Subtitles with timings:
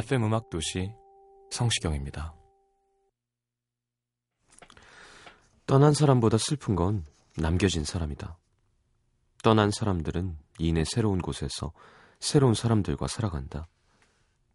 [0.00, 0.94] FM 음악 도시
[1.50, 2.34] 성시경입니다.
[5.66, 7.04] 떠난 사람보다 슬픈 건
[7.36, 8.38] 남겨진 사람이다.
[9.42, 11.72] 떠난 사람들은 이내 새로운 곳에서
[12.18, 13.68] 새로운 사람들과 살아간다.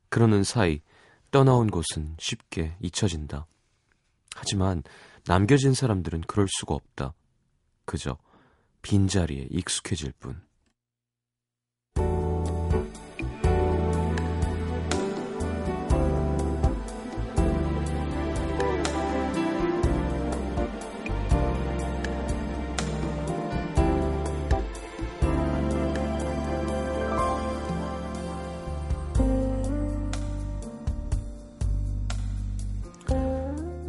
[0.09, 0.81] 그러는 사이
[1.29, 3.45] 떠나온 곳은 쉽게 잊혀진다.
[4.35, 4.81] 하지만
[5.27, 7.13] 남겨진 사람들은 그럴 수가 없다.
[7.85, 8.17] 그저
[8.81, 10.43] 빈자리에 익숙해질 뿐.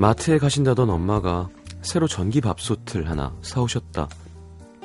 [0.07, 1.49] 마트에 가신다던 엄마가
[1.83, 4.09] 새로 전기 밥솥을 하나 사오셨다.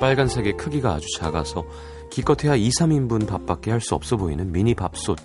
[0.00, 1.64] 빨간색의 크기가 아주 작아서
[2.10, 5.16] 기껏해야 2, 3인분 밥밖에 할 수 없어 보이는 미니 밥솥.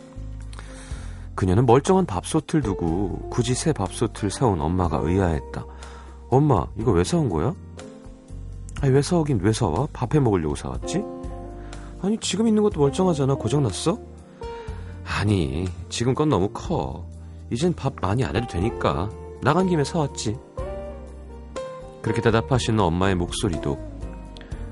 [1.33, 5.65] 그녀는 멀쩡한 밥솥을 두고 굳이 새 밥솥을 사온 엄마가 의아했다.
[6.29, 7.55] 엄마, 이거 왜 사온 거야?
[8.81, 9.87] 아니, 왜 사오긴 왜 사와?
[9.93, 11.03] 밥해 먹으려고 사왔지?
[12.03, 13.33] 아니, 지금 있는 것도 멀쩡하잖아.
[13.33, 13.97] 고장났어?
[15.05, 17.03] 아니, 지금 건 너무 커.
[17.49, 19.09] 이젠 밥 많이 안 해도 되니까.
[19.41, 20.37] 나간 김에 사왔지.
[22.01, 23.77] 그렇게 대답하시는 엄마의 목소리도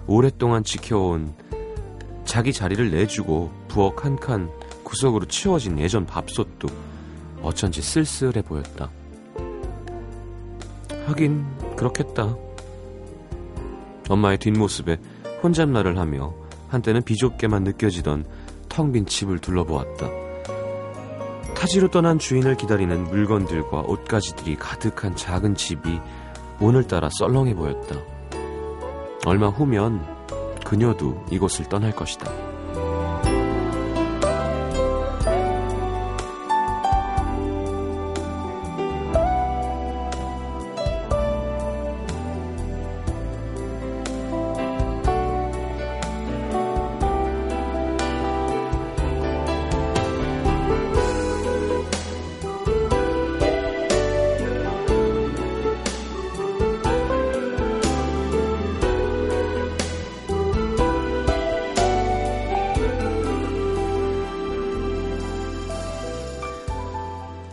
[0.07, 1.33] 오랫동안 지켜온
[2.25, 4.49] 자기 자리를 내주고 부엌 한 칸
[4.83, 6.67] 구석으로 치워진 예전 밥솥도
[7.41, 8.89] 어쩐지 쓸쓸해 보였다.
[11.07, 11.45] 하긴
[11.75, 12.35] 그렇겠다.
[14.09, 14.97] 엄마의 뒷모습에
[15.43, 16.33] 혼잣말을 하며
[16.69, 18.25] 한때는 비좁게만 느껴지던
[18.69, 20.24] 텅 빈 집을 둘러보았다.
[21.55, 25.99] 타지로 떠난 주인을 기다리는 물건들과 옷가지들이 가득한 작은 집이
[26.59, 27.95] 오늘따라 썰렁해 보였다.
[29.25, 30.05] 얼마 후면
[30.63, 32.54] 그녀도 이곳을 떠날 것이다.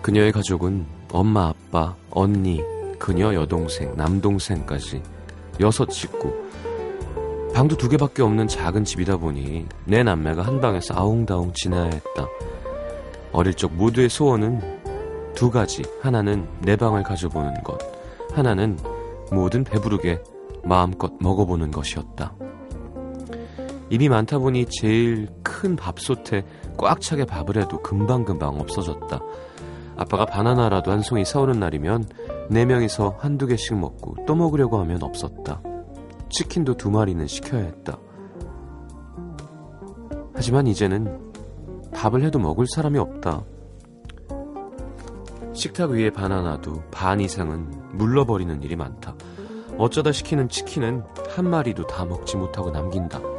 [0.02, 2.60] 그녀의 가족은 엄마, 아빠, 언니,
[2.98, 5.00] 그녀 여동생, 남동생까지
[5.60, 6.34] 여섯 식구.
[7.54, 12.26] 방도 두 개밖에 없는 작은 집이다 보니 내 남매가 한 방에서 아웅다웅 지내야 했다.
[13.30, 14.82] 어릴 적 모두의 소원은
[15.34, 15.82] 두 가지.
[16.00, 17.78] 하나는 내 방을 가져보는 것.
[18.32, 18.78] 하나는
[19.30, 20.20] 모든 배부르게
[20.64, 22.34] 마음껏 먹어보는 것이었다.
[23.90, 26.44] 입이 많다 보니 제일 큰 밥솥에
[26.76, 29.20] 꽉 차게 밥을 해도 금방금방 없어졌다.
[29.96, 32.04] 아빠가 바나나라도 한 송이 사오는 날이면
[32.50, 35.62] 네 명이서 한두 개씩 먹고 또 먹으려고 하면 없었다.
[36.30, 37.98] 치킨도 두 마리는 시켜야 했다.
[40.34, 41.32] 하지만 이제는
[41.92, 43.44] 밥을 해도 먹을 사람이 없다.
[45.52, 49.14] 식탁 위에 바나나도 반 이상은 물러버리는 일이 많다.
[49.78, 53.31] 어쩌다 시키는 치킨은 한 마리도 다 먹지 못하고 남긴다.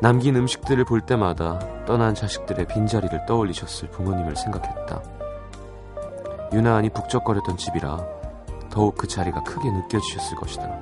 [0.00, 5.02] 남긴 음식들을 볼 때마다 떠난 자식들의 빈자리를 떠올리셨을 부모님을 생각했다.
[6.52, 8.06] 유난히 북적거렸던 집이라
[8.70, 10.80] 더욱 그 자리가 크게 느껴지셨을 것이다.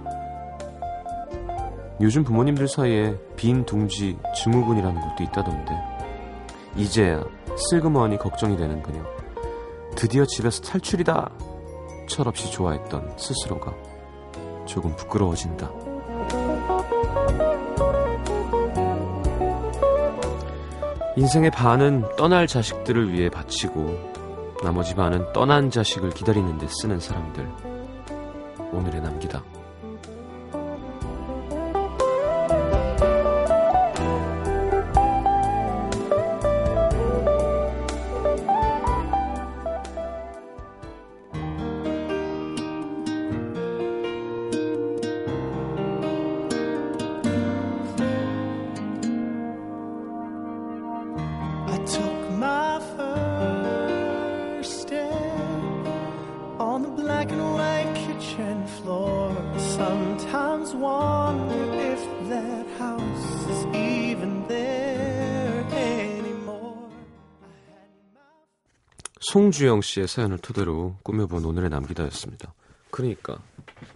[2.03, 5.73] 요즘 부모님들 사이에 빈 둥지 증후군이라는 것도 있다던데
[6.77, 7.25] 이제야
[7.71, 9.03] 슬그머니 걱정이 되는 그녀
[9.95, 11.31] 드디어 집에서 탈출이다
[12.07, 13.73] 철없이 좋아했던 스스로가
[14.67, 15.86] 조금 부끄러워진다.
[21.19, 27.49] 인생의 반은 떠날 자식들을 위해 바치고 나머지 반은 떠난 자식을 기다리는 데 쓰는 사람들.
[28.73, 29.43] 오늘의 남기다.
[69.57, 72.53] 송주영 씨의 사연을 토대로 꾸며본 오늘의 남기다였습니다.
[72.91, 73.43] 그러니까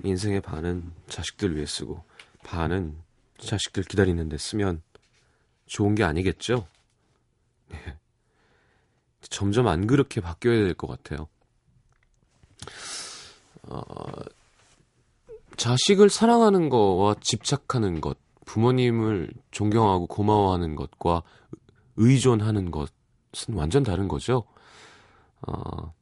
[0.03, 2.03] 인생의 반은 자식들 위해 쓰고
[2.45, 2.97] 반은
[3.39, 4.83] 자식들 기다리는데 쓰면
[5.67, 6.67] 좋은 게 아니겠죠?
[7.69, 7.77] 네.
[9.29, 11.29] 점점 안 그렇게 바뀌어야 될 것 같아요.
[13.65, 13.83] 어,
[15.59, 18.17] 자식을 사랑하는 거와 집착하는 것,
[18.47, 21.23] 부모님을 존경하고 고마워하는 것과
[21.97, 22.89] 의존하는 것은
[23.53, 24.45] 완전 다른 거죠.
[25.51, 25.93] 어,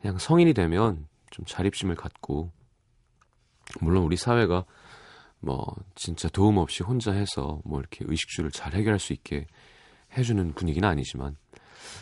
[0.00, 2.50] 그냥 성인이 되면 좀 자립심을 갖고,
[3.80, 4.64] 물론 우리 사회가
[5.40, 9.46] 뭐 진짜 도움 없이 혼자 해서 뭐 이렇게 의식주를 잘 해결할 수 있게
[10.16, 11.36] 해주는 분위기는 아니지만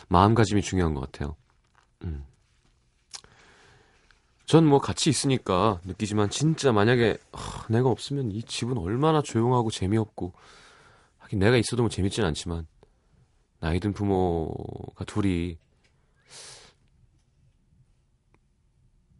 [0.07, 1.35] 마음가짐이 중요한 것 같아요.
[2.03, 2.25] 음.
[4.45, 10.33] 전 뭐 같이 있으니까 느끼지만 진짜 만약에 하, 내가 없으면 이 집은 얼마나 조용하고 재미없고
[11.19, 12.67] 하긴 내가 있어도 뭐 재밌진 않지만
[13.59, 15.57] 나이 든 부모가 둘이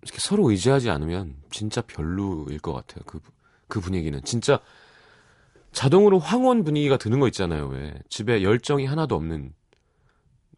[0.03, 3.03] 이렇게 서로 의지하지 않으면 진짜 별로일 것 같아요.
[3.05, 3.19] 그,
[3.67, 4.21] 그 분위기는.
[4.23, 4.59] 진짜
[5.71, 7.67] 자동으로 황혼 분위기가 드는 거 있잖아요.
[7.67, 7.93] 왜.
[8.09, 9.53] 집에 열정이 하나도 없는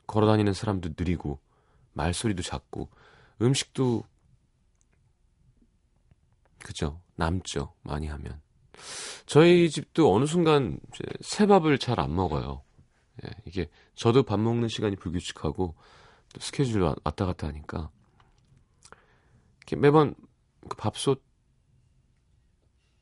[0.07, 1.39] 걸어 다니는 사람도 느리고
[1.93, 2.89] 말소리도 작고
[3.41, 4.03] 음식도
[6.63, 8.41] 그죠 남죠 많이 하면
[9.25, 12.63] 저희 집도 어느 순간 이제 새 밥을 잘 안 먹어요
[13.23, 15.75] 예, 이게 저도 밥 먹는 시간이 불규칙하고
[16.33, 17.89] 또 스케줄 왔다 갔다 하니까
[19.75, 20.13] 매번
[20.69, 21.23] 그 밥솥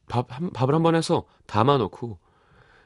[0.07, 2.19] 밥 한, 밥을 한 번 해서 담아놓고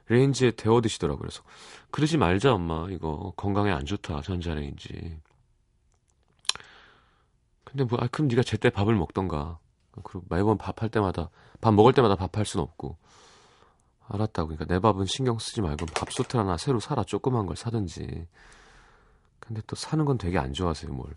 [0.09, 1.19] 레인지에 데워 드시더라고요.
[1.19, 1.43] 그래서
[1.91, 5.19] 그러지 말자 엄마 이거 건강에 안 좋다 전자레인지.
[7.65, 9.59] 근데 뭐 아, 그럼 네가 제때 밥을 먹던가.
[10.03, 11.29] 그리고 매번 밥할 때마다
[11.59, 12.97] 밥 먹을 때마다 밥할 순 없고.
[14.07, 14.49] 알았다고.
[14.49, 18.27] 그러니까 내 밥은 신경 쓰지 말고 밥솥을 하나 새로 사라 조그만 걸 사든지.
[19.41, 21.13] 근데 또 사는 건 되게 안 좋아하세요 뭘.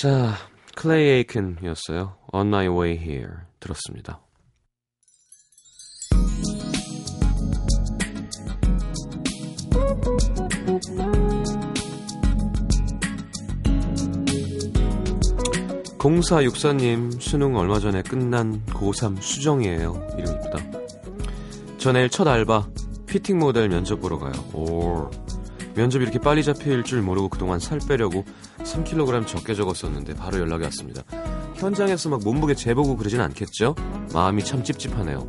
[0.00, 0.36] 자,
[0.76, 2.14] 클레이 에이큰이었어요.
[2.32, 4.20] On My Way Here 들었습니다.
[15.98, 20.10] 공사 육사님 수능 얼마 전에 끝난 고3 수정이에요.
[20.16, 20.58] 이름 이쁘다.
[21.78, 22.68] 저 내일 첫 알바
[23.06, 24.32] 피팅 모델 면접 보러 가요.
[24.52, 25.10] 오.
[25.74, 28.24] 면접 이렇게 빨리 잡힐 줄 모르고 그동안 살 빼려고
[28.72, 31.02] 3kg 적게 적었었는데 바로 연락이 왔습니다.
[31.54, 33.74] 현장에서 막 몸무게 재보고 그러진 않겠죠?
[34.12, 35.28] 마음이 참 찝찝하네요.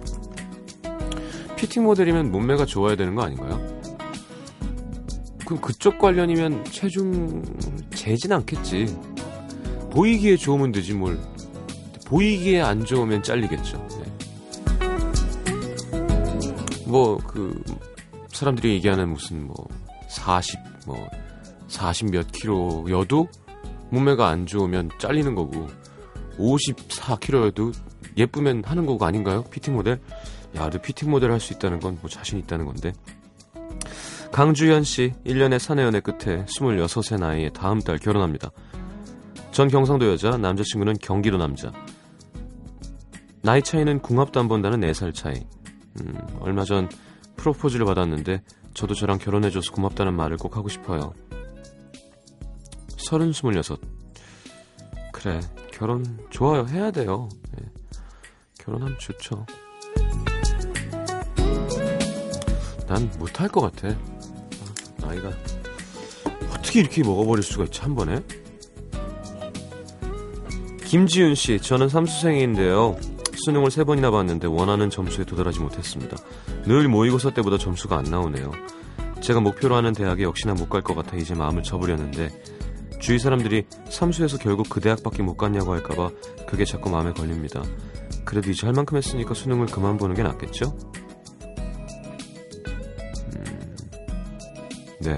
[1.56, 3.60] 피팅 모델이면 몸매가 좋아야 되는 거 아닌가요?
[5.46, 7.44] 그럼 그쪽 관련이면 체중
[7.96, 8.96] 재진 않겠지.
[9.92, 11.20] 보이기에 좋으면 되지 뭘.
[12.06, 13.88] 보이기에 안 좋으면 잘리겠죠.
[13.90, 14.10] 네.
[16.86, 17.64] 뭐그
[18.32, 19.56] 사람들이 얘기하는 무슨 뭐
[20.08, 21.10] 40, 뭐,
[21.68, 23.28] 40 몇 킬로여도
[23.92, 25.68] 몸매가 안 좋으면 잘리는 거고,
[26.38, 27.74] 54킬로여도
[28.18, 29.44] 예쁘면 하는 거가 아닌가요?
[29.44, 30.00] 피팅 모델?
[30.56, 32.94] 야, 너 피팅 모델 할 수 있다는 건 뭐 자신 있다는 건데.
[34.32, 38.52] 강주현 씨, 1년의 사내 연애 끝에 26세 나이에 다음 달 결혼합니다.
[39.52, 41.72] 전 경상도 여자, 남자친구는 경기도 남자.
[43.42, 45.36] 나이 차이는 궁합도 안 본다는 4살 차이.
[46.00, 46.88] 음, 얼마 전
[47.38, 48.42] 프로포즈를 받았는데
[48.74, 51.14] 저도 저랑 결혼해줘서 고맙다는 말을 꼭 하고 싶어요.
[53.10, 53.80] 서른 스물여섯.
[55.12, 55.40] 그래,
[55.72, 56.68] 결혼 좋아요.
[56.68, 57.28] 해야 돼요.
[57.58, 57.66] 네.
[58.60, 59.48] 결혼하면 좋죠.
[62.88, 63.98] 난 못할 것 같아.
[64.98, 65.32] 나이가
[66.54, 68.22] 어떻게 이렇게 먹어버릴 수가 있지 한 번에?
[70.86, 72.96] 김지윤 씨, 저는 삼수생인데요.
[73.44, 76.16] 수능을 세 번이나 봤는데 원하는 점수에 도달하지 못했습니다.
[76.66, 78.52] 늘 모의고사 때보다 점수가 안 나오네요.
[79.22, 82.30] 제가 목표로 하는 대학에 역시나 못 갈 것 같아 이제 마음을 접으려는데
[83.00, 86.10] 주위 사람들이 삼수에서 결국 그 대학밖에 못 갔냐고 할까봐
[86.48, 87.64] 그게 자꾸 마음에 걸립니다.
[88.26, 90.78] 그래도 이제 할 만큼 했으니까 수능을 그만 보는 게 낫겠죠?
[93.36, 93.76] 음,
[95.02, 95.18] 네.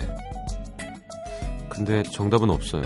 [1.69, 2.83] 근데 정답은 없어요.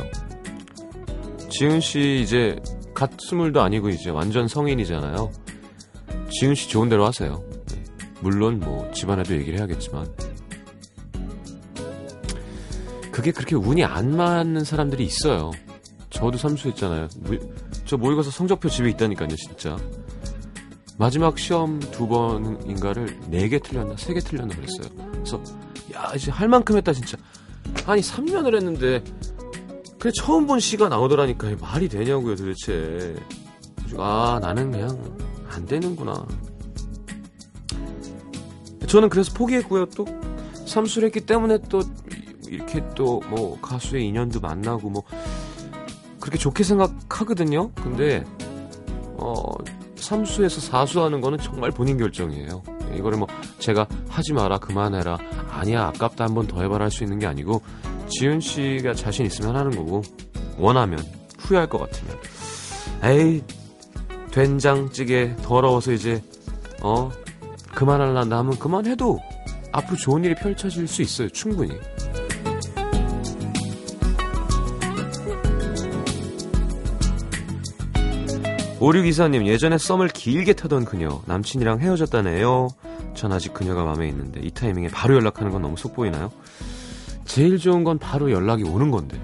[1.49, 2.55] 지은 씨 이제
[2.93, 5.31] 갓 스물도 아니고 이제 완전 성인이잖아요.
[6.31, 7.43] 지은 씨 좋은 대로 하세요.
[7.67, 7.83] 네.
[8.21, 10.07] 물론 뭐 집안에도 얘기를 해야겠지만
[13.15, 15.51] 그게 그렇게 운이 안 맞는 사람들이 있어요.
[16.09, 17.07] 저도 삼수했잖아요.
[17.85, 19.77] 저 모의고사 성적표 집에 있다니까요, 진짜.
[20.97, 24.89] 마지막 시험 두 번인가를 네 개 틀렸나 세 개 틀렸나 그랬어요.
[25.13, 25.41] 그래서
[25.93, 27.17] 야 이제 할 만큼 했다 진짜.
[27.85, 29.01] 아니 3년을 했는데
[29.97, 33.15] 그래 처음 본 시가 나오더라니까 말이 되냐고요 도대체
[33.97, 35.17] 아, 나는 그냥
[35.49, 36.27] 안 되는구나.
[38.87, 39.85] 저는 그래서 포기했고요.
[39.95, 40.05] 또
[40.65, 41.81] 삼수를 했기 때문에 또
[42.49, 45.03] 이렇게 또 뭐 가수의 인연도 만나고 뭐
[46.19, 47.71] 그렇게 좋게 생각하거든요.
[47.73, 48.23] 근데
[49.17, 49.35] 어
[49.95, 52.61] 삼수에서 사수하는 거는 정말 본인 결정이에요.
[52.95, 53.27] 이거를 뭐
[53.59, 55.17] 제가 하지 마라 그만해라
[55.51, 57.61] 아니야 아깝다 한 번 더 해봐라 할 수 있는 게 아니고
[58.09, 60.01] 지은 씨가 자신 있으면 하는 거고
[60.57, 60.99] 원하면
[61.39, 62.17] 후회할 것 같으면
[63.03, 63.41] 에이
[64.31, 66.21] 된장찌개 더러워서 이제
[66.81, 67.09] 어
[67.73, 69.19] 그만할란다 하면 그만해도
[69.71, 71.73] 앞으로 좋은 일이 펼쳐질 수 있어요 충분히
[78.85, 82.67] 오류기사님 예전에 썸을 길게 타던 그녀 남친이랑 헤어졌다네요
[83.15, 86.31] 전 아직 그녀가 마음에 있는데 이 타이밍에 바로 연락하는 건 너무 속보이나요?
[87.25, 89.19] 제일 좋은 건 바로 연락이 오는 건데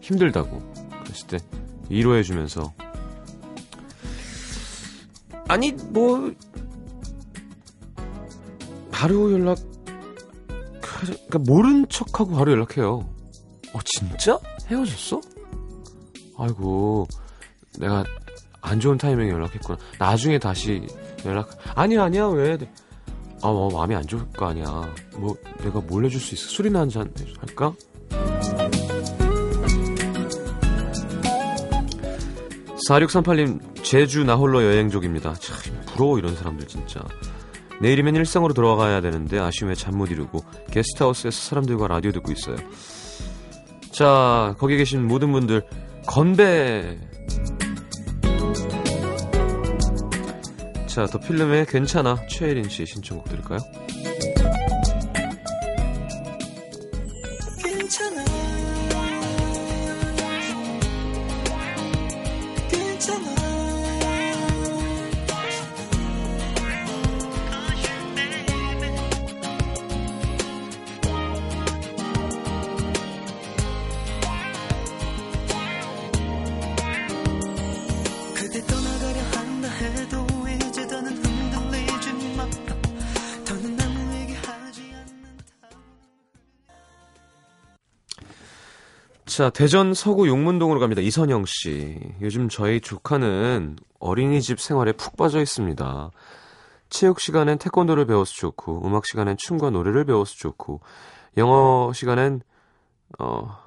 [0.00, 0.60] 힘들다고
[1.04, 1.38] 그랬을 때
[1.88, 2.74] 위로해주면서
[5.46, 6.32] 아니 뭐
[8.90, 9.56] 바로 연락
[10.80, 13.08] 그러니까 모른 척하고 바로 연락해요.
[13.72, 14.38] 어 진짜
[14.68, 15.20] 헤어졌어?
[16.38, 17.06] 아이고
[17.78, 18.04] 내가
[18.66, 19.78] 안 좋은 타이밍에 연락했구나.
[19.98, 20.86] 나중에 다시
[21.26, 22.56] 연락 아니야 아니야 왜?
[23.42, 24.64] 아, 뭐, 마음이 안 좋을 거 아니야.
[25.16, 26.48] 뭐, 내가 뭘 해줄 수 있어?
[26.48, 27.74] 술이나 한 잔 할까?
[32.88, 35.34] 4638님, 제주 나홀로 여행족입니다.
[35.34, 35.56] 참,
[35.86, 37.00] 부러워, 이런 사람들 진짜.
[37.80, 42.56] 내일이면 일상으로 돌아가야 되는데 아쉬움에 잠 못 이루고 게스트하우스에서 사람들과 라디오 듣고 있어요.
[43.90, 45.62] 자, 거기 계신 모든 분들,
[46.06, 46.98] 건배!
[50.94, 52.24] 자, 더 필름의 괜찮아.
[52.28, 53.58] 최혜린 씨 신청곡 들을까요?
[89.34, 91.02] 자 대전 서구 용문동으로 갑니다.
[91.02, 91.98] 이선영 씨.
[92.20, 96.12] 요즘 저희 조카는 어린이집 생활에 푹 빠져 있습니다.
[96.88, 100.82] 체육 시간엔 태권도를 배워서 좋고 음악 시간엔 춤과 노래를 배워서 좋고
[101.36, 102.42] 영어 시간엔
[103.18, 103.58] 어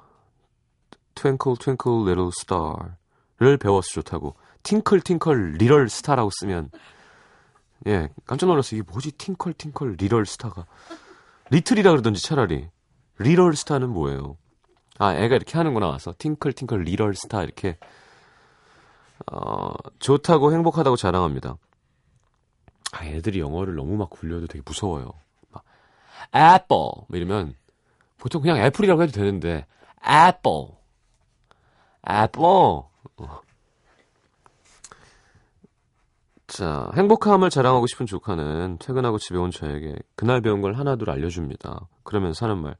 [1.14, 4.36] Twinkle Twinkle Little Star를 배워서 좋다고.
[4.62, 6.70] twinkle twinkle little star라고 쓰면.
[7.88, 8.80] 예 깜짝 놀랐어요.
[8.80, 9.12] 이게 뭐지?
[9.18, 10.64] twinkle twinkle little star가.
[11.50, 12.70] little이라 그러던지 차라리.
[13.18, 14.38] 리럴 스타는 뭐예요
[14.98, 17.78] 아 애가 이렇게 하는구나 와서 twinkle twinkle little star 이렇게
[19.30, 21.56] 어 좋다고 행복하다고 자랑합니다
[22.92, 25.12] 아 애들이 영어를 너무 막 굴려도 되게 무서워요
[25.50, 25.64] 막
[26.34, 27.54] 애플 뭐 이러면
[28.18, 29.66] 보통 그냥 apple이라고 해도 되는데
[30.04, 30.50] apple
[32.08, 33.40] apple 어.
[36.48, 41.86] 자, 행복함을 자랑하고 싶은 조카는 퇴근하고 집에 온 저에게 그날 배운 걸 하나둘 알려줍니다.
[42.04, 42.74] 그러면서 하는 말.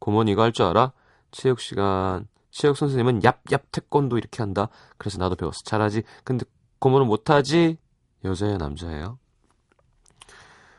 [0.00, 0.92] 고모니 이거 할줄 알아?
[1.34, 4.68] 체육 시간, 체육 선생님은 얍얍 태권도 이렇게 한다.
[4.98, 5.62] 그래서 나도 배웠어.
[5.64, 6.04] 잘하지?
[6.22, 6.46] 근데
[6.78, 7.76] 고모는 못하지?
[8.24, 9.18] 여자예요, 남자예요?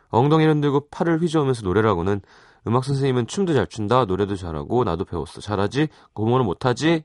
[0.10, 2.22] 엉덩이를 흔들고 팔을 휘저으면서 노래를 하고는
[2.68, 4.06] 음악 선생님은 춤도 잘 춘다.
[4.06, 5.42] 노래도 잘하고 나도 배웠어.
[5.42, 5.90] 잘하지?
[6.14, 7.04] 고모는 못하지?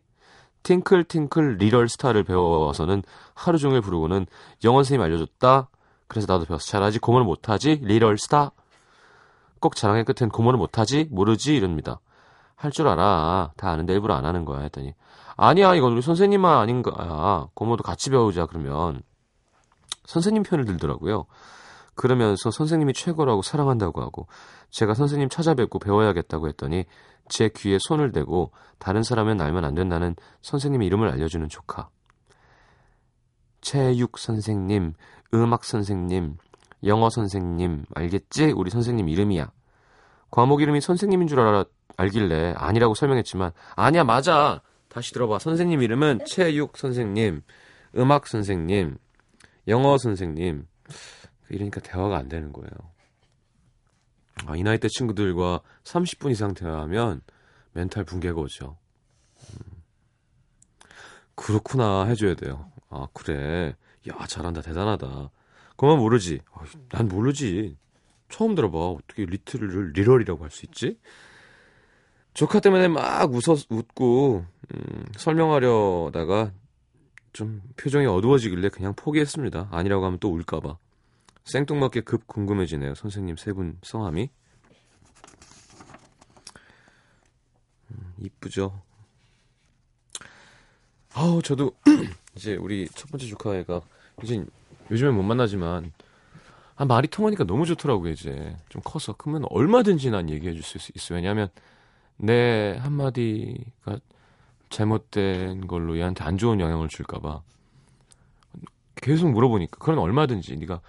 [0.62, 3.02] twinkle twinkle little star를 배워서는
[3.34, 4.26] 하루 종일 부르고는
[4.62, 5.70] 영어 선생님 알려줬다.
[6.06, 6.64] 그래서 나도 배웠어.
[6.66, 7.00] 잘하지?
[7.00, 7.80] 고모는 못하지?
[7.82, 8.52] little star.
[9.58, 11.08] 꼭 자랑의 끝엔 고모는 못하지?
[11.10, 11.56] 모르지?
[11.56, 12.00] 이럽니다.
[12.60, 13.52] 할 줄 알아.
[13.56, 14.60] 다 아는데 일부러 안 하는 거야.
[14.60, 14.94] 했더니
[15.36, 17.48] 아니야 이건 우리 선생님만 아닌 거야.
[17.54, 19.02] 고모도 같이 배우자 그러면
[20.04, 21.24] 선생님 편을 들더라고요.
[21.94, 24.26] 그러면서 선생님이 최고라고 사랑한다고 하고
[24.70, 26.84] 제가 선생님 찾아뵙고 배워야겠다고 했더니
[27.28, 31.88] 제 귀에 손을 대고 다른 사람은 알면 안 된다는 선생님 이름을 알려주는 조카.
[33.60, 34.94] 체육 선생님,
[35.34, 36.36] 음악 선생님,
[36.84, 38.52] 영어 선생님, 알겠지?
[38.56, 39.50] 우리 선생님 이름이야.
[40.30, 41.64] 과목 이름이 선생님인 줄 알아,
[41.96, 44.62] 알길래 아니라고 설명했지만, 아니야, 맞아!
[44.88, 45.38] 다시 들어봐.
[45.38, 47.42] 선생님 이름은 체육 선생님,
[47.96, 48.96] 음악 선생님,
[49.68, 50.66] 영어 선생님.
[51.48, 52.70] 이러니까 대화가 안 되는 거예요.
[54.46, 57.20] 아, 이 나이 대 친구들과 30분 이상 대화하면
[57.72, 58.78] 멘탈 붕괴가 오죠.
[59.52, 59.82] 음.
[61.34, 62.70] 그렇구나 해줘야 돼요.
[62.88, 63.74] 아 그래,
[64.08, 65.30] 야 잘한다 대단하다.
[65.76, 66.40] 그만 모르지.
[66.52, 67.76] 어, 난 모르지.
[68.28, 68.78] 처음 들어봐.
[68.78, 70.98] 어떻게 리틀을 리럴이라고 할 수 있지?
[72.34, 74.44] 조카 때문에 막 웃어 웃고
[74.74, 76.52] 음, 설명하려다가
[77.32, 79.68] 좀 표정이 어두워지길래 그냥 포기했습니다.
[79.70, 80.76] 아니라고 하면 또 울까봐.
[81.44, 82.94] 생뚱맞게 급 궁금해지네요.
[82.94, 84.30] 선생님 세 분 성함이.
[87.90, 88.80] 음, 이쁘죠.
[91.14, 91.72] 아우 저도
[92.36, 93.80] 이제 우리 첫 번째 조카애가
[94.22, 94.44] 이제
[94.90, 95.92] 요즘엔 못 만나지만
[96.76, 101.16] 아 말이 통하니까 너무 좋더라고요 이제 좀 커서 그러면 얼마든지 난 얘기해 줄 수 있어요
[101.16, 101.48] 왜냐하면
[102.22, 103.98] 내 한마디가
[104.68, 107.42] 잘못된 걸로 얘한테 안 좋은 영향을 줄까봐
[108.96, 110.80] 계속 물어보니까 그건 얼마든지 네가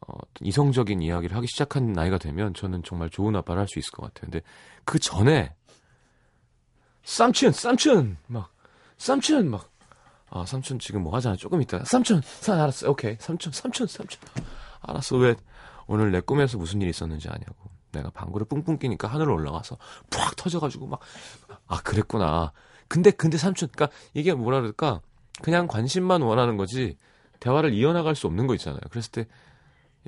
[0.00, 4.02] 어, 이성적인 이야기를 하기 시작한 나이가 되면 저는 정말 좋은 아빠를 할 수 있을 것
[4.02, 4.30] 같아요.
[4.30, 4.44] 근데
[4.84, 5.54] 그 전에
[7.04, 8.52] 삼촌, 삼촌 막
[8.98, 9.70] 삼촌 막
[10.28, 11.36] 아, 삼촌 지금 뭐 하잖아.
[11.36, 11.84] 조금 있다.
[11.84, 12.90] 삼촌, 삼 알았어.
[12.90, 13.16] 오케이.
[13.20, 14.20] 삼촌, 삼촌, 삼촌.
[14.80, 15.16] 알았어.
[15.18, 15.36] 왜
[15.86, 17.54] 오늘 내 꿈에서 무슨 일이 있었는지 아냐고.
[17.96, 19.76] 내가 방구를 뿡뿡 끼니까 하늘로 올라가서
[20.10, 21.00] 푹 터져가지고 막,
[21.66, 22.52] 아, 그랬구나.
[22.88, 25.00] 근데, 근데 삼촌, 그니까 이게 뭐라 그럴까.
[25.42, 26.96] 그냥 관심만 원하는 거지,
[27.40, 28.80] 대화를 이어나갈 수 없는 거 있잖아요.
[28.90, 29.26] 그랬을 때,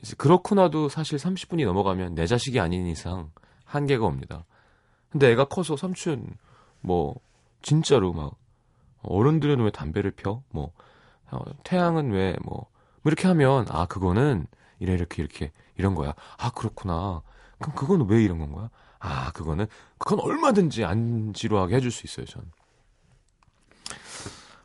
[0.02, 3.30] 이제 그렇구나도 사실 30분이 넘어가면 내 자식이 아닌 이상
[3.64, 4.44] 한계가 옵니다.
[5.10, 6.36] 근데 애가 커서 삼촌,
[6.80, 7.16] 뭐,
[7.62, 8.34] 진짜로 막,
[9.02, 10.42] 어른들은 왜 담배를 펴?
[10.50, 10.72] 뭐,
[11.30, 12.66] 어, 태양은 왜, 뭐,
[13.02, 14.46] 뭐 이렇게 하면, 아, 그거는,
[14.78, 16.14] 이래, 이렇게, 이렇게, 이런 거야.
[16.36, 17.22] 아, 그렇구나.
[17.58, 18.70] 그럼 그건 왜 이런 건가요?
[19.00, 19.66] 아, 그거는,
[19.98, 22.50] 그건 얼마든지 안 지루하게 해줄 수 있어요, 전.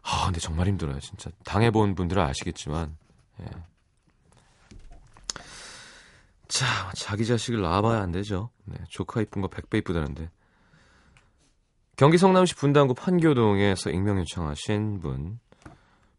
[0.03, 1.29] 아, 근데 정말 힘들어요, 진짜.
[1.45, 2.97] 당해본 분들은 아시겠지만,
[3.41, 3.45] 예.
[6.47, 8.49] 자, 자기 자식을 낳아봐야 안 되죠.
[8.65, 10.29] 네, 조카 이쁜 거 100배 이쁘다는데.
[11.95, 15.39] 경기 성남시 분당구 판교동에서 익명 요청하신 분.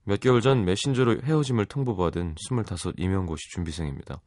[0.04, 4.20] 몇 개월 전 메신저로 헤어짐을 통보받은 25 임용고시 준비생입니다.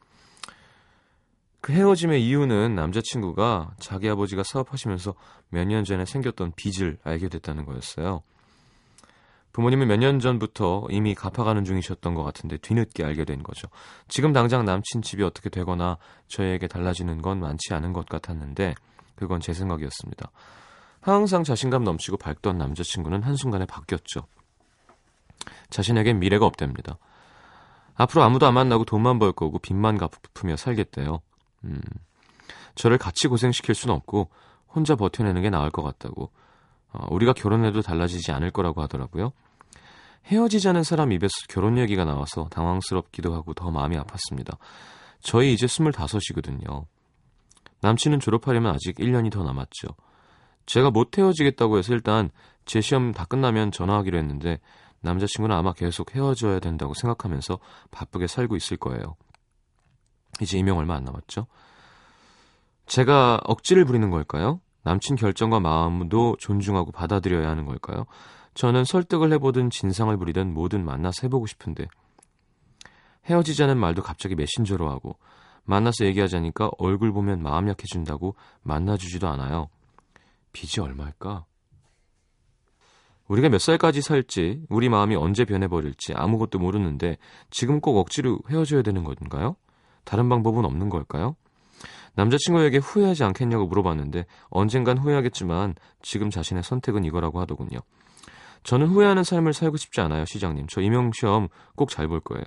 [1.61, 5.13] 그 헤어짐의 이유는 남자친구가 자기 아버지가 사업하시면서
[5.49, 8.21] 몇 년 전에 생겼던 빚을 알게 됐다는 거였어요.
[9.53, 13.67] 부모님은 몇 년 전부터 이미 갚아가는 중이셨던 것 같은데 뒤늦게 알게 된 거죠.
[14.07, 18.75] 지금 당장 남친 집이 어떻게 되거나 저에게 달라지는 건 많지 않은 것 같았는데
[19.15, 20.29] 그건 제 생각이었습니다.
[21.01, 24.27] 항상 자신감 넘치고 밝던 남자친구는 한순간에 바뀌었죠.
[25.71, 26.97] 자신에겐 미래가 없답니다.
[27.95, 31.21] 앞으로 아무도 안 만나고 돈만 벌 거고 빚만 갚으며 살겠대요.
[31.63, 31.81] 음,
[32.75, 34.29] 저를 같이 고생시킬 수는 없고
[34.67, 36.31] 혼자 버텨내는 게 나을 것 같다고.
[36.93, 39.31] 어, 우리가 결혼해도 달라지지 않을 거라고 하더라고요.
[40.25, 44.57] 헤어지자는 사람 입에서 결혼 얘기가 나와서 당황스럽기도 하고 더 마음이 아팠습니다.
[45.21, 46.85] 저희 이제 25이거든요.
[47.81, 49.87] 남친은 졸업하려면 아직 1년이 더 남았죠.
[50.65, 52.29] 제가 못 헤어지겠다고 해서 일단
[52.65, 54.59] 제 시험 다 끝나면 전화하기로 했는데
[55.01, 57.59] 남자친구는 아마 계속 헤어져야 된다고 생각하면서
[57.91, 59.15] 바쁘게 살고 있을 거예요.
[60.41, 61.47] 이제 이명 얼마 안 남았죠.
[62.85, 64.61] 제가 억지를 부리는 걸까요?
[64.83, 68.05] 남친 결정과 마음도 존중하고 받아들여야 하는 걸까요?
[68.53, 71.87] 저는 설득을 해보든 진상을 부리든 뭐든 만나서 해보고 싶은데
[73.25, 75.17] 헤어지자는 말도 갑자기 메신저로 하고
[75.65, 79.67] 만나서 얘기하자니까 얼굴 보면 마음 약해진다고 만나주지도 않아요.
[80.53, 81.45] 빚이 얼마일까?
[83.27, 87.17] 우리가 몇 살까지 살지, 우리 마음이 언제 변해버릴지 아무것도 모르는데
[87.49, 89.57] 지금 꼭 억지로 헤어져야 되는 건가요?
[90.07, 91.35] 다른 방법은 없는 걸까요?
[92.15, 97.79] 남자친구에게 후회하지 않겠냐고 물어봤는데 언젠간 후회하겠지만 지금 자신의 선택은 이거라고 하더군요.
[98.63, 100.67] 저는 후회하는 삶을 살고 싶지 않아요, 시장님.
[100.67, 102.43] 저 임용시험 꼭 잘 볼 거예요.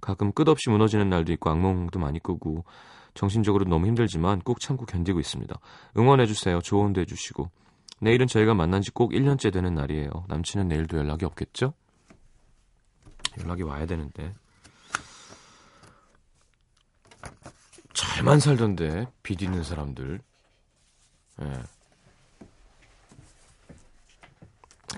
[0.00, 2.64] 가끔 끝없이 무너지는 날도 있고 악몽도 많이 꾸고
[3.14, 5.58] 정신적으로 너무 힘들지만 꼭 참고 견디고 있습니다.
[5.96, 6.60] 응원해주세요.
[6.60, 7.48] 조언도 해주시고.
[8.00, 10.10] 내일은 저희가 만난 지 꼭 1년째 되는 날이에요.
[10.28, 11.72] 남친은 내일도 연락이 없겠죠?
[13.40, 14.34] 연락이 와야 되는데.
[17.92, 20.20] 잘만 살던데, 빚 있는 사람들.
[21.42, 21.62] 예.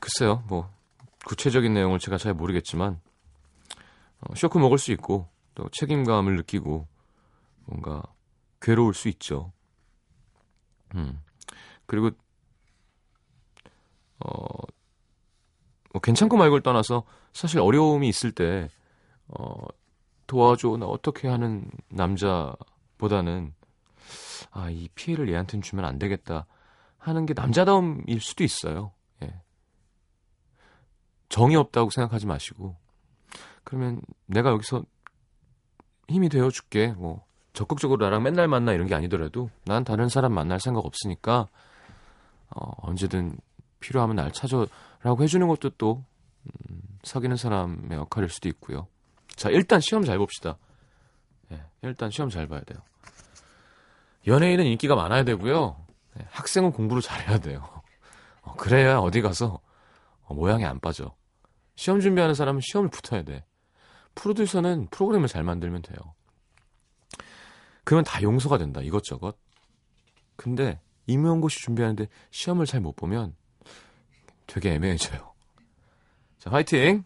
[0.00, 0.70] 글쎄요, 뭐,
[1.24, 3.00] 구체적인 내용을 제가 잘 모르겠지만,
[4.20, 6.86] 어, 쇼크 먹을 수 있고, 또 책임감을 느끼고,
[7.66, 8.02] 뭔가
[8.60, 9.52] 괴로울 수 있죠.
[10.94, 11.20] 음.
[11.86, 12.10] 그리고
[14.20, 14.38] 어,
[15.92, 18.68] 뭐 괜찮고 말고를 떠나서 사실 어려움이 있을 때
[19.28, 19.54] 어,
[20.28, 23.52] 도와줘 나 어떻게 하는 남자보다는
[24.52, 26.46] 아, 이 피해를 얘한테는 주면 안 되겠다
[26.98, 28.92] 하는 게 남자다움일 수도 있어요.
[29.22, 29.42] 예.
[31.28, 32.76] 정이 없다고 생각하지 마시고
[33.64, 34.84] 그러면 내가 여기서
[36.08, 36.88] 힘이 되어 줄게.
[36.92, 41.48] 뭐 적극적으로 나랑 맨날 만나 이런 게 아니더라도 난 다른 사람 만날 생각 없으니까
[42.50, 43.38] 어, 언제든
[43.80, 46.04] 필요하면 날 찾아라고 해주는 것도 또
[46.44, 48.88] 음, 사귀는 사람의 역할일 수도 있고요.
[49.38, 50.58] 자 일단 시험 잘 봅시다.
[51.52, 52.80] 예, 일단 시험 잘 봐야 돼요.
[54.26, 55.76] 연예인은 인기가 많아야 되고요.
[56.18, 57.64] 예, 학생은 공부를 잘해야 돼요.
[58.42, 59.60] 어, 그래야 어디 가서
[60.22, 61.14] 어, 모양이 안 빠져.
[61.76, 63.44] 시험 준비하는 사람은 시험을 붙어야 돼.
[64.16, 65.96] 프로듀서는 프로그램을 잘 만들면 돼요.
[67.84, 68.80] 그러면 다 용서가 된다.
[68.82, 69.38] 이것저것.
[70.34, 73.36] 근데 임용고시 준비하는데 시험을 잘 못 보면
[74.48, 75.32] 되게 애매해져요.
[76.40, 77.04] 자, 화이팅!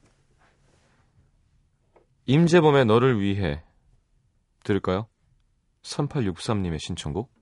[2.26, 3.62] 임재범의 너를 위해
[4.62, 5.08] 들을까요?
[5.82, 7.32] 3863님의 신청곡.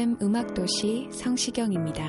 [0.00, 2.02] FM 음악도시 성시경입니다.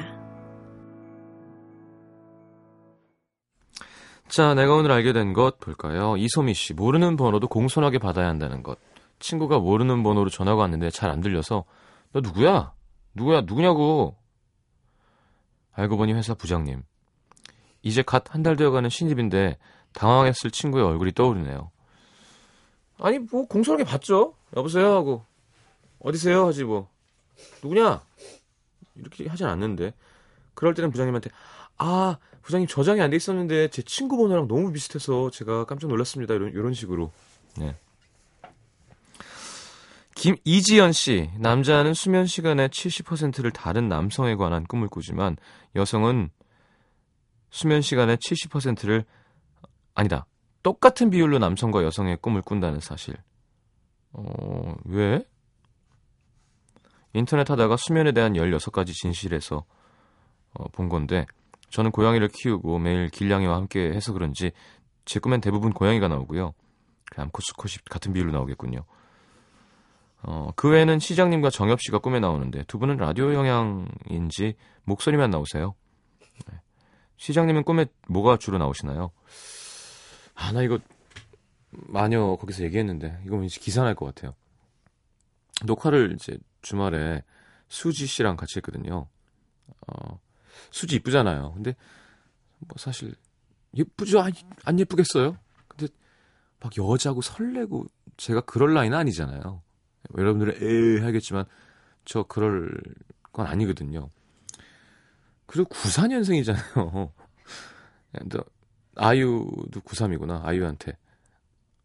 [4.30, 6.16] 자, 내가 오늘 알게 된 것 볼까요?
[6.16, 8.80] 이소미 씨, 모르는 번호도 공손하게 받아야 한다는 것.
[9.20, 11.66] 친구가 모르는 번호로 전화가 왔는데 잘 안 들려서
[12.14, 12.72] 너 누구야?
[13.14, 13.42] 누구야?
[13.42, 14.16] 누구냐고.
[15.74, 16.84] 알고 보니 회사 부장님.
[17.82, 19.58] 이제 갓 한 달 되어가는 신입인데
[19.92, 21.72] 당황했을 친구의 얼굴이 떠오르네요.
[23.00, 24.36] 아니 뭐 공손하게 받죠.
[24.56, 25.26] 여보세요 하고
[26.00, 26.90] 어디세요 하지 뭐
[27.64, 28.02] 누구냐
[28.96, 29.94] 이렇게 하진 않는데
[30.54, 31.30] 그럴 때는 부장님한테
[31.78, 36.34] 아 부장님 저장이 안 돼 있었는데 제 친구 번호랑 너무 비슷해서 제가 깜짝 놀랐습니다.
[36.34, 37.12] 이런 이런 식으로.
[37.58, 37.76] 네.
[40.16, 45.38] 김이지연 씨, 남자는 수면 시간의 70%를 다른 남성에 관한 꿈을 꾸지만
[45.76, 46.30] 여성은
[47.50, 49.06] 수면 시간의 70%를
[49.96, 50.26] 아니다.
[50.64, 53.16] 똑같은 비율로 남성과 여성의 꿈을 꾼다는 사실.
[54.14, 55.26] 어, 왜?
[57.14, 59.64] 인터넷 하다가 수면에 대한 16가지 진실에서
[60.54, 61.26] 어, 본 건데
[61.70, 64.52] 저는 고양이를 키우고 매일 길냥이와 함께 해서 그런지
[65.06, 66.54] 제 꿈엔 대부분 고양이가 나오고요.
[67.16, 68.84] 암컷 수컷이 같은 비율로 나오겠군요.
[70.24, 75.74] 어, 그 외에는 시장님과 정엽 씨가 꿈에 나오는데 두 분은 라디오 영향인지 목소리만 나오세요.
[76.48, 76.60] 네.
[77.18, 79.12] 시장님은 꿈에 뭐가 주로 나오시나요?
[80.36, 80.80] 아, 나 이거
[81.72, 84.34] 마녀 거기서 얘기했는데 이거 왠지 기사 날 것 같아요.
[85.66, 87.24] 녹화를 이제 주말에
[87.68, 89.08] 수지 씨랑 같이 했거든요.
[89.88, 90.20] 어,
[90.72, 91.54] 수지 이쁘잖아요.
[91.54, 91.76] 근데
[92.60, 93.16] 뭐 사실
[93.76, 94.20] 예쁘죠?
[94.22, 94.32] 안,
[94.66, 95.38] 안 예쁘겠어요?
[95.68, 95.88] 근데
[96.60, 97.86] 막 여자고 설레고
[98.18, 99.62] 제가 그럴 나이는 아니잖아요.
[100.18, 101.46] 여러분들은 에 하겠지만
[102.06, 102.72] 저 그럴
[103.32, 104.10] 건 아니거든요.
[105.46, 107.12] 그리고 94년생이잖아요.
[108.96, 110.44] 아유도 93이구나.
[110.44, 110.98] 아유한테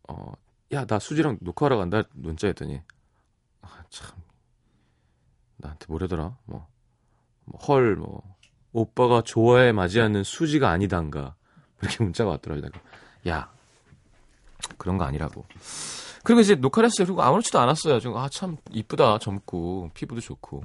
[0.09, 0.33] 어,
[0.73, 2.03] 야, 나 수지랑 녹화하러 간다.
[2.12, 2.95] 문자 했더니 아,
[3.90, 4.16] 참
[5.57, 6.37] 나한테 뭐래더라?
[6.44, 6.66] 뭐,
[7.44, 8.22] 뭐 헐, 뭐
[8.72, 11.35] 오빠가 좋아해 맞지 않는 수지가 아니단가
[11.83, 12.70] 이렇게 문자가 왔더라고요.
[13.29, 13.51] 야
[14.79, 15.44] 그런 거 아니라고.
[16.25, 17.07] 그리고 이제 녹화를 했어요.
[17.07, 18.01] 그리고 아무렇지도 않았어요.
[18.01, 19.18] 좀, 아, 참, 이쁘다.
[19.18, 20.64] 젊고, 피부도 좋고.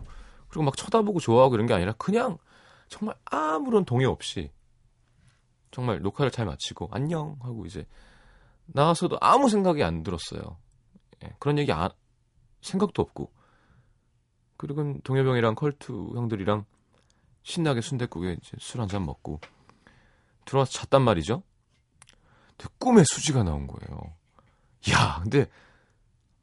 [0.50, 2.38] 그리고 막 쳐다보고 좋아하고 이런 게 아니라 그냥
[2.90, 4.52] 정말 아무런 동의 없이
[5.72, 7.86] 정말 녹화를 잘 마치고 안녕 하고 이제
[8.66, 10.58] 나와서도 아무 생각이 안 들었어요.
[11.24, 11.90] 예, 그런 얘기 안,
[12.62, 13.32] 생각도 없고.
[14.58, 16.66] 그리고 동해병이랑 컬투 형들이랑
[17.44, 19.40] 신나게 순댓국에 이제 술한 잔 먹고
[20.46, 21.42] 들어와서 잤단 말이죠.
[22.58, 24.14] 근데 꿈에 수지가 나온 거예요.
[24.92, 25.48] 야, 근데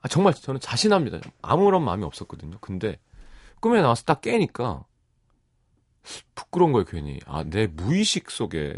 [0.01, 1.21] 아, 정말 저는 자신합니다.
[1.43, 2.59] 아무런 마음이 없었거든요.
[2.61, 2.99] 근데
[3.61, 4.85] 꿈에 나와서 딱 깨니까
[6.35, 7.19] 부끄러운 거예요, 괜히.
[7.27, 8.75] 아, 내 무의식 속에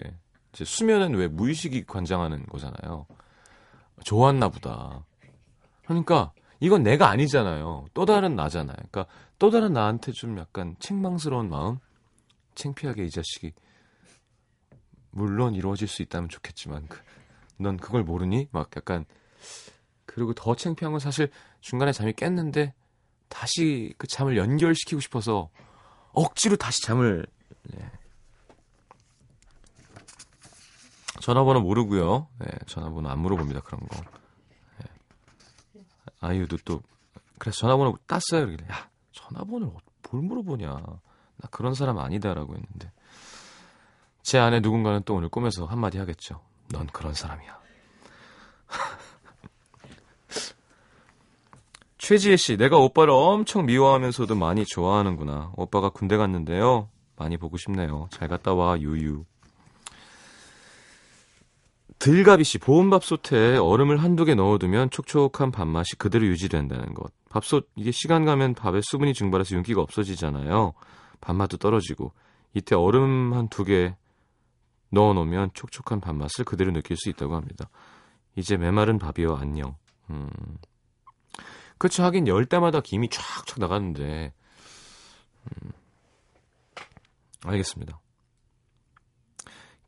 [0.53, 3.07] 이제 수면은 왜 무의식이 관장하는 거잖아요.
[4.05, 5.05] 좋았나 보다.
[5.85, 7.87] 그러니까 이건 내가 아니잖아요.
[7.95, 8.77] 또 다른 나잖아요.
[8.77, 9.07] 그러니까
[9.39, 11.79] 또 다른 나한테 좀 약간 책망스러운 마음?
[12.55, 13.53] 창피하게 이 자식이
[15.11, 17.01] 물론 이루어질 수 있다면 좋겠지만 그,
[17.57, 18.49] 넌 그걸 모르니?
[18.53, 19.07] 막 약간
[20.05, 22.75] 그리고 더 창피한 건 사실 중간에 잠이 깼는데
[23.29, 25.49] 다시 그 잠을 연결시키고 싶어서
[26.13, 27.27] 억지로 다시 잠을
[27.73, 27.91] 네.
[31.21, 32.29] 전화번호 모르고요.
[32.39, 33.61] 네, 전화번호 안 물어봅니다.
[33.61, 34.20] 그런 거.
[36.21, 36.29] 네.
[36.29, 36.83] 아이유도 또
[37.39, 38.47] 그래서 전화번호 땄어요.
[38.47, 39.77] 그러길래 야 전화번호를
[40.11, 40.69] 뭘 물어보냐.
[40.69, 42.93] 나 그런 사람 아니다라고 했는데
[44.23, 46.41] 제 안에 누군가는 또 오늘 꿈에서 한마디 하겠죠.
[46.69, 47.59] 넌 그런 사람이야.
[51.99, 55.53] 최지혜 씨, 내가 오빠를 엄청 미워하면서도 많이 좋아하는구나.
[55.57, 56.89] 오빠가 군대 갔는데요.
[57.17, 58.09] 많이 보고 싶네요.
[58.11, 59.25] 잘 갔다 와, 유유.
[62.01, 67.13] 들가비 씨, 보온밥솥에 얼음을 한두 개 넣어두면 촉촉한 밥맛이 그대로 유지된다는 것.
[67.29, 70.73] 밥솥, 이게 시간 가면 밥에 수분이 증발해서 윤기가 없어지잖아요.
[71.21, 72.13] 밥맛도 떨어지고.
[72.55, 73.95] 이때 얼음 한 두 개
[74.93, 77.69] 넣어놓으면 촉촉한 밥맛을 그대로 느낄 수 있다고 합니다.
[78.35, 79.77] 이제 메마른 밥이요, 안녕.
[80.09, 80.29] 음.
[81.79, 84.33] 그쵸, 하긴 열 때마다 김이 쫙쫙 나가는데.
[85.63, 85.71] 음.
[87.45, 88.01] 알겠습니다.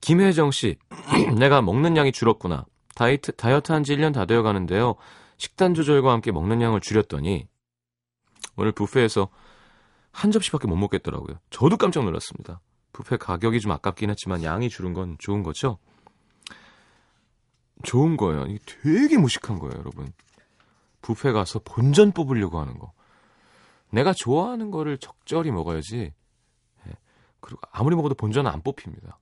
[0.02, 0.76] 김혜정 씨,
[1.38, 2.66] 내가 먹는 양이 줄었구나.
[2.94, 4.96] 다이어트, 다이어트 한 지 1년 다 되어 가는데요.
[5.38, 7.46] 식단 조절과 함께 먹는 양을 줄였더니,
[8.56, 9.28] 오늘 뷔페에서
[10.10, 11.38] 한 접시밖에 못 먹겠더라고요.
[11.50, 12.60] 저도 깜짝 놀랐습니다.
[12.92, 15.78] 뷔페 가격이 좀 아깝긴 했지만 양이 줄은 건 좋은 거죠?
[17.84, 18.44] 좋은 거예요.
[18.46, 20.12] 이게 되게 무식한 거예요, 여러분.
[21.00, 22.92] 뷔페 가서 본전 뽑으려고 하는 거.
[23.90, 26.12] 내가 좋아하는 거를 적절히 먹어야지.
[26.86, 26.92] 예.
[27.40, 29.18] 그리고 아무리 먹어도 본전은 안 뽑힙니다.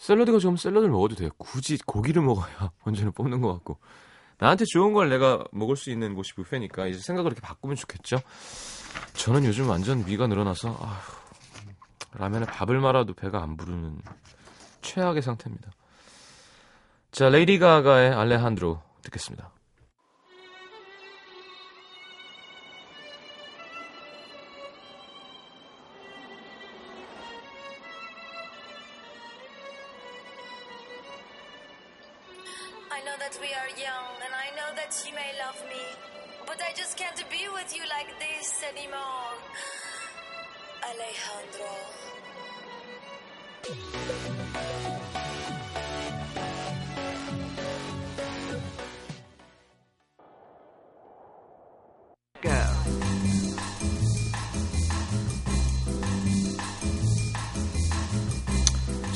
[0.00, 1.28] 샐러드가 좋으면 샐러드를 먹어도 돼요.
[1.36, 3.78] 굳이 고기를 먹어야 본전을 뽑는 것 같고.
[4.38, 8.16] 나한테 좋은 걸 내가 먹을 수 있는 곳이 뷔페니까 이제 생각을 이렇게 바꾸면 좋겠죠.
[9.12, 14.00] 저는 요즘 완전 위가 늘어나서 아휴, 라면에 밥을 말아도 배가 안 부르는
[14.80, 15.70] 최악의 상태입니다.
[17.12, 19.50] 자, 레이디 가가의 알레한드로 듣겠습니다.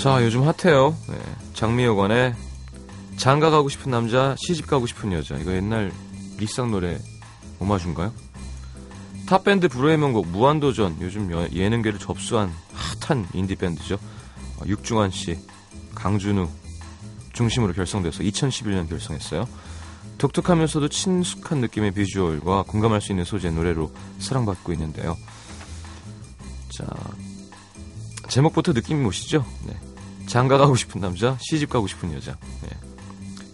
[0.04, 0.94] 자, 요즘 핫해요.
[1.08, 1.18] 네,
[1.54, 2.34] 장미여관의
[3.16, 5.34] 장가 가고 싶은 남자, 시집 가고 싶은 여자.
[5.38, 5.90] 이거 옛날
[6.36, 6.98] 리쌍 노래
[7.58, 8.12] 오마주인가요?
[9.26, 12.52] 탑밴드 브로의 명곡 무한도전 요즘 여- 예능계를 접수한
[13.00, 13.94] 핫한 인디밴드죠.
[13.94, 15.38] 어, 육중완 씨,
[15.94, 16.50] 강준우
[17.32, 19.48] 중심으로 결성돼서 2011년 결성했어요.
[20.18, 25.16] 독특하면서도 친숙한 느낌의 비주얼과 공감할 수 있는 소재 노래로 사랑받고 있는데요.
[26.76, 26.84] 자,
[28.28, 29.46] 제목부터 느낌이 오시죠?
[29.66, 29.74] 네.
[30.26, 32.36] 장가 가고 싶은 남자, 시집 가고 싶은 여자.
[32.62, 32.68] 네.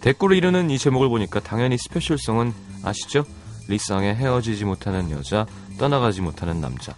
[0.01, 3.25] 댓구를 이루는 이 제목을 보니까 당연히 special song은 아시죠?
[3.67, 5.45] 리쌍의 헤어지지 못하는 여자,
[5.77, 6.95] 떠나가지 못하는 남자.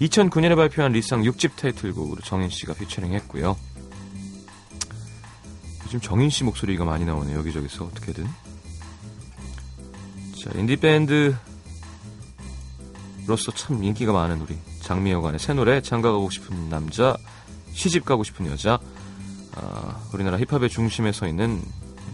[0.00, 3.56] 2009년에 발표한 리쌍 6집 타이틀곡으로 정인 씨가 피처링 했고요.
[5.84, 7.38] 요즘 정인 씨 목소리가 많이 나오네요.
[7.38, 8.26] 여기저기서 어떻게든.
[10.42, 11.38] 자, 인디 밴드로서
[13.54, 17.16] 참 인기가 많은 우리 장미여관의 새 노래 장가 가고 싶은 남자,
[17.74, 18.78] 시집 가고 싶은 여자.
[19.56, 21.62] 아, 우리나라 힙합의 중심에 서 있는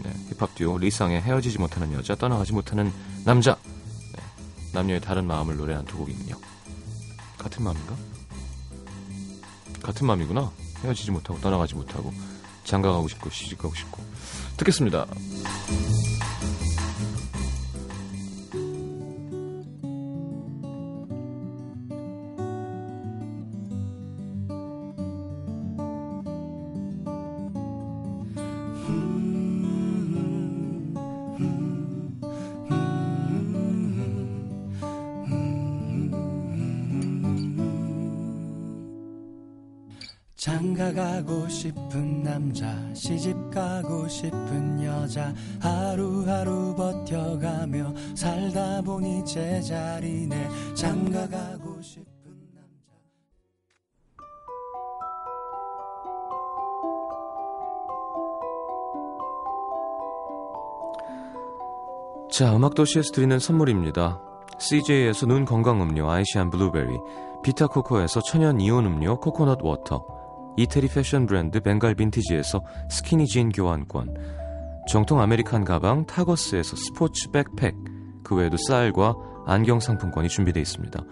[0.03, 2.91] 네, 힙합 듀오 리쌍의 헤어지지 못하는 여자, 떠나가지 못하는
[3.23, 3.55] 남자.
[4.13, 4.21] 네,
[4.73, 6.35] 남녀의 다른 마음을 노래한 두 곡이군요.
[7.37, 7.95] 같은 마음인가?
[9.81, 10.51] 같은 마음이구나.
[10.83, 12.11] 헤어지지 못하고 떠나가지 못하고
[12.63, 14.03] 장가 가고 싶고 시집 가고 싶고
[14.57, 15.05] 듣겠습니다.
[51.31, 52.03] 장가 가고 싶은
[52.53, 52.91] 남자
[62.29, 64.21] 자, 음악도시에서 드리는 선물입니다.
[64.59, 66.99] CJ에서 눈 건강 음료 아이시안 블루베리,
[67.43, 70.05] 비타코코에서 천연 이온 음료 코코넛 워터,
[70.57, 74.15] 이태리 패션 브랜드 벵갈 빈티지에서 스키니진 교환권,
[74.87, 77.75] 정통 아메리칸 가방 타거스에서 스포츠 백팩,
[78.23, 81.03] 그 외에도 쌀과 안경 상품권이 준비되어 있습니다.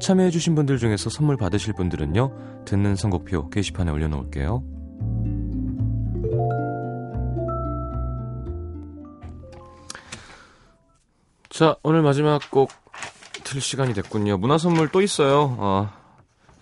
[0.00, 4.62] 참여해주신 분들 중에서 선물 받으실 분들은요, 듣는 선곡표 게시판에 올려놓을게요.
[11.48, 12.70] 자, 오늘 마지막 곡
[13.44, 14.36] 틀 시간이 됐군요.
[14.36, 15.56] 문화 선물 또 있어요.
[15.58, 15.92] 아,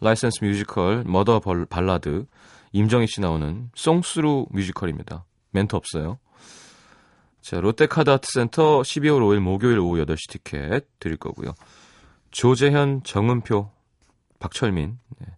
[0.00, 2.26] 라이센스 뮤지컬 머더 벌- 발라드
[2.72, 5.24] 임정희 씨 나오는 song-through 뮤지컬입니다.
[5.50, 6.18] 멘트 없어요.
[7.46, 11.54] 자, 롯데카드 아트센터 12월 5일 목요일 오후 8시 티켓 드릴 거고요.
[12.32, 13.70] 조재현, 정은표,
[14.40, 15.28] 박철민 네.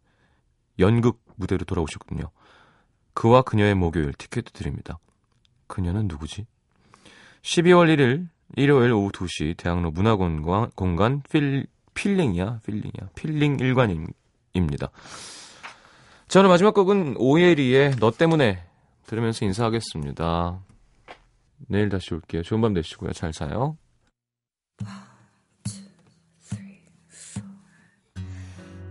[0.78, 2.30] 연극 무대로 돌아오셨군요.
[3.12, 4.98] 그와 그녀의 목요일 티켓도 드립니다.
[5.66, 6.46] 그녀는 누구지?
[7.42, 14.88] 12월 1일 일요일 오후 2시 대학로 문화공간 공간 필, 필링이야 필링이야 필링 일관입니다.
[16.26, 18.64] 자 오늘 마지막 곡은 오예리의 너 때문에
[19.04, 20.67] 들으면서 인사하겠습니다.
[21.66, 22.42] 내일 다시 올게요.
[22.42, 23.12] 좋은 밤 되시고요.
[23.12, 23.76] 잘 자요.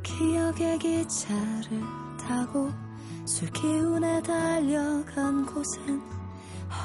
[0.03, 1.81] 기억의 기차를
[2.19, 2.71] 타고
[3.25, 6.01] 술 기운에 달려간 곳엔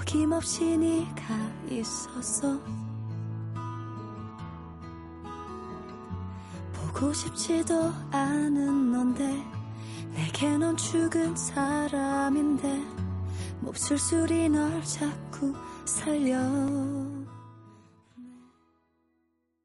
[0.01, 1.35] 어김없이 네가
[1.71, 2.61] 있었어
[6.73, 9.45] 보고 싶지도 않은 넌데
[10.15, 12.83] 내게 넌 죽은 사람인데
[13.61, 16.39] 몹쓸 술이 널 자꾸 살려